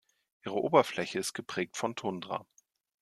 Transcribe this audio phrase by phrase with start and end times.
[0.43, 2.47] Ihre Oberfläche ist geprägt von Tundra.